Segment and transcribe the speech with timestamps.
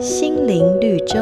[0.00, 1.16] 心灵绿洲。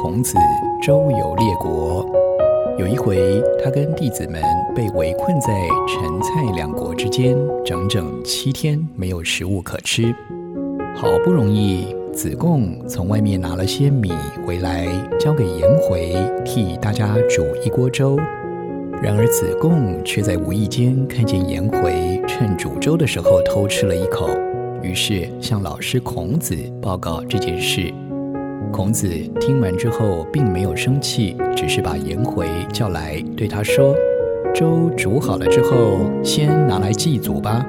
[0.00, 0.34] 孔子
[0.82, 2.06] 周游列国，
[2.78, 4.40] 有一回，他跟弟子们
[4.74, 5.48] 被围困在
[5.88, 10.14] 陈蔡两国之间，整整七天没有食物可吃。
[10.96, 14.12] 好不容易，子贡从外面拿了些米
[14.46, 14.86] 回来，
[15.18, 16.14] 交给颜回
[16.44, 18.16] 替大家煮一锅粥。
[19.02, 24.28] 然而子贡却在无意间看见颜回趁煮粥的时候偷吃了一口，
[24.82, 27.90] 于是向老师孔子报告这件事。
[28.70, 29.08] 孔子
[29.40, 33.96] 听完之后并没有生气，只是把颜回叫来，对他说
[34.54, 37.66] ：“粥煮好了之后，先拿来祭祖吧。”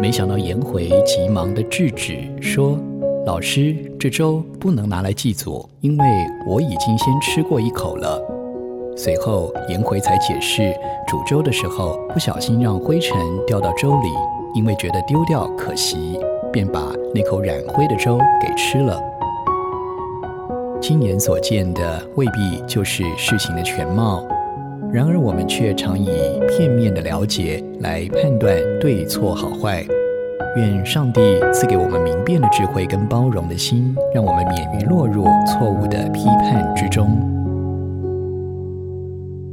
[0.00, 2.78] 没想到颜回急忙地制止说
[3.26, 6.06] ：“老师，这粥不能拿来祭祖，因为
[6.46, 8.22] 我已经先吃过一口了。”
[9.08, 10.70] 随后，颜回才解释，
[11.06, 13.16] 煮粥的时候不小心让灰尘
[13.46, 14.08] 掉到粥里，
[14.54, 16.20] 因为觉得丢掉可惜，
[16.52, 19.00] 便把那口染灰的粥给吃了。
[20.78, 24.22] 亲眼所见的未必就是事情的全貌，
[24.92, 26.10] 然而我们却常以
[26.46, 29.82] 片面的了解来判断对错好坏。
[30.54, 37.37] 愿上帝赐给我们明辨的智慧跟包容的心，让我们免于落入错误的批判之中。